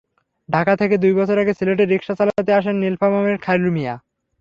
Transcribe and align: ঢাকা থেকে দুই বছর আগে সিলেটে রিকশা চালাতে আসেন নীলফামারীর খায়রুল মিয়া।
ঢাকা 0.49 0.73
থেকে 0.75 0.95
দুই 0.97 1.13
বছর 1.13 1.37
আগে 1.37 1.53
সিলেটে 1.53 1.85
রিকশা 1.85 2.13
চালাতে 2.19 2.51
আসেন 2.59 2.75
নীলফামারীর 2.75 3.37
খায়রুল 3.45 3.71
মিয়া। 3.71 3.95